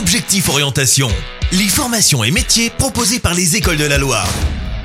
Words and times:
Objectif 0.00 0.48
Orientation, 0.48 1.08
les 1.52 1.68
formations 1.68 2.24
et 2.24 2.30
métiers 2.30 2.70
proposés 2.70 3.20
par 3.20 3.34
les 3.34 3.56
écoles 3.56 3.76
de 3.76 3.84
la 3.84 3.98
Loire. 3.98 4.26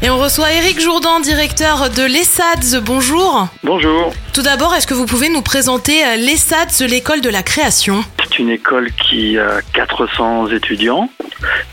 Et 0.02 0.10
on 0.10 0.18
reçoit 0.20 0.52
Eric 0.52 0.82
Jourdan, 0.82 1.22
directeur 1.22 1.90
de 1.90 2.04
l'ESADS. 2.04 2.82
Bonjour. 2.84 3.48
Bonjour. 3.64 4.14
Tout 4.34 4.42
d'abord, 4.42 4.76
est-ce 4.76 4.86
que 4.86 4.94
vous 4.94 5.06
pouvez 5.06 5.30
nous 5.30 5.42
présenter 5.42 6.06
euh, 6.06 6.18
l'ESADS, 6.18 6.86
l'école 6.90 7.22
de 7.22 7.30
la 7.30 7.44
création? 7.44 8.04
C'est 8.22 8.40
une 8.40 8.50
école 8.50 8.92
qui 8.92 9.38
a 9.38 9.62
400 9.74 10.48
étudiants 10.48 11.10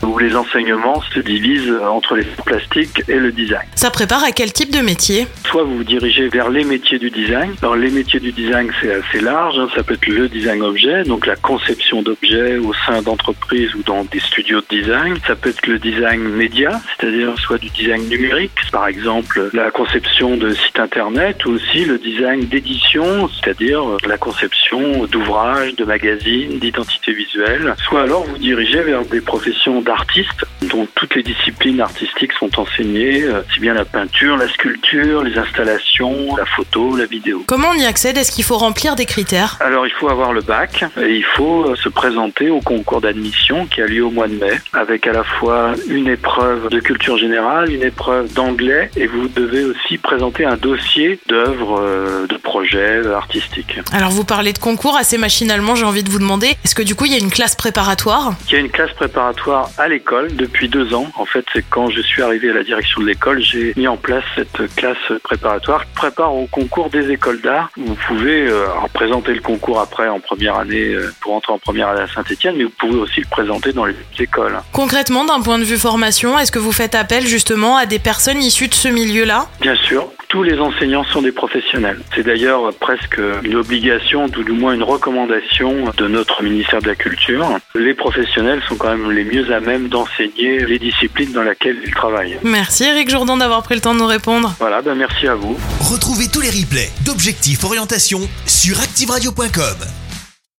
où 0.03 0.17
les 0.17 0.35
enseignements 0.35 1.01
se 1.13 1.19
divisent 1.19 1.73
entre 1.81 2.15
les 2.15 2.25
plastiques 2.45 3.03
et 3.07 3.17
le 3.17 3.31
design. 3.31 3.67
Ça 3.75 3.89
prépare 3.89 4.23
à 4.23 4.31
quel 4.31 4.51
type 4.51 4.71
de 4.71 4.81
métier? 4.81 5.27
Soit 5.45 5.63
vous 5.63 5.77
vous 5.77 5.83
dirigez 5.83 6.27
vers 6.29 6.49
les 6.49 6.63
métiers 6.63 6.99
du 6.99 7.09
design. 7.09 7.53
Alors 7.61 7.75
les 7.75 7.89
métiers 7.89 8.19
du 8.19 8.31
design 8.31 8.71
c'est 8.81 8.93
assez 8.93 9.19
large, 9.19 9.57
hein. 9.59 9.67
ça 9.75 9.83
peut 9.83 9.93
être 9.93 10.07
le 10.07 10.27
design 10.27 10.61
objet, 10.61 11.03
donc 11.03 11.25
la 11.25 11.35
conception 11.35 12.01
d'objets 12.01 12.57
au 12.57 12.73
sein 12.85 13.01
d'entreprises 13.01 13.73
ou 13.75 13.83
dans 13.83 14.03
des 14.03 14.19
studios 14.19 14.61
de 14.61 14.79
design. 14.81 15.17
Ça 15.27 15.35
peut 15.35 15.49
être 15.49 15.67
le 15.67 15.79
design 15.79 16.21
média, 16.21 16.81
c'est-à-dire 16.97 17.37
soit 17.39 17.57
du 17.57 17.69
design 17.69 18.07
numérique, 18.09 18.51
par 18.71 18.87
exemple 18.87 19.49
la 19.53 19.71
conception 19.71 20.37
de 20.37 20.51
sites 20.51 20.79
internet 20.79 21.45
ou 21.45 21.51
aussi 21.51 21.85
le 21.85 21.97
design 21.97 22.45
d'édition, 22.45 23.29
c'est-à-dire 23.29 23.83
la 24.07 24.17
conception 24.17 25.05
d'ouvrages, 25.05 25.75
de 25.75 25.85
magazines, 25.85 26.59
d'identité 26.59 27.13
visuelle. 27.13 27.75
Soit 27.87 28.03
alors 28.03 28.23
vous 28.23 28.37
dirigez 28.37 28.81
vers 28.81 29.05
des 29.05 29.21
professions 29.21 29.81
d'artistes 29.93 30.45
dont 30.63 30.87
toutes 30.95 31.15
les 31.15 31.23
disciplines 31.23 31.79
artistiques 31.81 32.33
sont 32.33 32.59
enseignées, 32.59 33.23
euh, 33.23 33.41
si 33.53 33.59
bien 33.59 33.73
la 33.73 33.85
peinture, 33.85 34.37
la 34.37 34.47
sculpture, 34.47 35.23
les 35.23 35.37
installations, 35.37 36.35
la 36.35 36.45
photo, 36.45 36.95
la 36.95 37.05
vidéo. 37.05 37.43
Comment 37.47 37.69
on 37.75 37.79
y 37.79 37.85
accède? 37.85 38.17
Est-ce 38.17 38.31
qu'il 38.31 38.43
faut 38.43 38.57
remplir 38.57 38.95
des 38.95 39.05
critères? 39.05 39.57
Alors 39.59 39.85
il 39.85 39.93
faut 39.93 40.09
avoir 40.09 40.33
le 40.33 40.41
bac 40.41 40.83
et 40.99 41.15
il 41.15 41.23
faut 41.23 41.65
euh, 41.65 41.75
se 41.75 41.89
présenter 41.89 42.49
au 42.49 42.59
concours 42.59 43.01
d'admission 43.01 43.67
qui 43.67 43.81
a 43.81 43.85
lieu 43.85 44.03
au 44.03 44.09
mois 44.09 44.27
de 44.27 44.35
mai 44.35 44.59
avec 44.73 45.05
à 45.05 45.11
la 45.11 45.23
fois 45.23 45.73
une 45.87 46.07
épreuve 46.07 46.69
de 46.69 46.79
culture 46.79 47.17
générale, 47.17 47.71
une 47.71 47.83
épreuve 47.83 48.33
d'anglais 48.33 48.89
et 48.95 49.05
vous 49.05 49.27
devez 49.27 49.63
aussi 49.65 49.97
présenter 49.97 50.45
un 50.45 50.57
dossier 50.57 51.19
d'œuvres, 51.27 51.79
euh, 51.81 52.27
de 52.27 52.37
projets 52.37 53.05
artistiques. 53.13 53.79
Alors 53.91 54.09
vous 54.09 54.23
parlez 54.23 54.53
de 54.53 54.59
concours 54.59 54.97
assez 54.97 55.17
machinalement, 55.17 55.75
j'ai 55.75 55.85
envie 55.85 56.03
de 56.03 56.09
vous 56.09 56.19
demander, 56.19 56.55
est-ce 56.63 56.73
que 56.73 56.83
du 56.83 56.95
coup 56.95 57.05
il 57.05 57.11
y 57.11 57.15
a 57.15 57.19
une 57.19 57.31
classe 57.31 57.55
préparatoire? 57.55 58.33
Il 58.47 58.53
y 58.53 58.55
a 58.55 58.59
une 58.59 58.71
classe 58.71 58.93
préparatoire 58.93 59.69
à 59.77 59.82
l'école 59.87 60.35
depuis 60.35 60.69
deux 60.69 60.93
ans. 60.93 61.07
En 61.17 61.25
fait, 61.25 61.45
c'est 61.53 61.63
quand 61.69 61.89
je 61.89 62.01
suis 62.01 62.21
arrivé 62.21 62.49
à 62.49 62.53
la 62.53 62.63
direction 62.63 63.01
de 63.01 63.07
l'école, 63.07 63.41
j'ai 63.41 63.73
mis 63.75 63.87
en 63.87 63.97
place 63.97 64.23
cette 64.35 64.75
classe 64.75 64.97
préparatoire 65.23 65.85
qui 65.85 65.93
prépare 65.95 66.33
au 66.35 66.47
concours 66.47 66.89
des 66.89 67.11
écoles 67.11 67.41
d'art. 67.41 67.69
Vous 67.77 67.95
pouvez 68.07 68.47
euh, 68.47 68.67
présenter 68.93 69.33
le 69.33 69.41
concours 69.41 69.79
après 69.79 70.07
en 70.07 70.19
première 70.19 70.55
année 70.55 70.93
euh, 70.93 71.11
pour 71.21 71.33
entrer 71.33 71.53
en 71.53 71.59
première 71.59 71.89
année 71.89 72.01
à 72.01 72.07
Saint-Etienne, 72.07 72.55
mais 72.57 72.63
vous 72.63 72.73
pouvez 72.77 72.97
aussi 72.97 73.21
le 73.21 73.27
présenter 73.27 73.73
dans 73.73 73.85
les 73.85 73.95
écoles. 74.19 74.57
Concrètement, 74.71 75.25
d'un 75.25 75.41
point 75.41 75.59
de 75.59 75.63
vue 75.63 75.77
formation, 75.77 76.37
est-ce 76.39 76.51
que 76.51 76.59
vous 76.59 76.71
faites 76.71 76.95
appel 76.95 77.25
justement 77.25 77.77
à 77.77 77.85
des 77.85 77.99
personnes 77.99 78.41
issues 78.41 78.67
de 78.67 78.73
ce 78.73 78.87
milieu-là? 78.87 79.47
Bien 79.61 79.75
sûr, 79.75 80.07
tous 80.33 80.41
les 80.41 80.59
enseignants 80.59 81.03
sont 81.03 81.21
des 81.21 81.31
professionnels. 81.31 81.99
C'est 82.15 82.23
d'ailleurs 82.23 82.73
presque 82.79 83.21
une 83.43 83.53
obligation, 83.55 84.25
ou 84.25 84.43
du 84.43 84.51
moins 84.51 84.73
une 84.73 84.81
recommandation 84.81 85.91
de 85.95 86.07
notre 86.07 86.41
ministère 86.41 86.81
de 86.81 86.87
la 86.87 86.95
Culture. 86.95 87.59
Les 87.75 87.93
professionnels 87.93 88.59
sont 88.67 88.75
quand 88.75 88.89
même 88.97 89.11
les 89.11 89.25
mieux 89.25 89.53
à 89.53 89.59
même 89.59 89.89
d'enseigner 89.89 90.65
les 90.65 90.79
disciplines 90.79 91.33
dans 91.33 91.43
lesquelles 91.43 91.77
ils 91.85 91.93
travaillent. 91.93 92.39
Merci 92.41 92.85
Eric 92.85 93.11
Jourdan 93.11 93.37
d'avoir 93.37 93.61
pris 93.61 93.75
le 93.75 93.81
temps 93.81 93.93
de 93.93 93.99
nous 93.99 94.07
répondre. 94.07 94.55
Voilà, 94.57 94.81
ben 94.81 94.95
merci 94.95 95.27
à 95.27 95.35
vous. 95.35 95.55
Retrouvez 95.81 96.27
tous 96.29 96.41
les 96.41 96.49
replays 96.49 96.89
d'Objectif 97.05 97.63
Orientation 97.63 98.21
sur 98.47 98.79
ActiveRadio.com. 98.79 99.92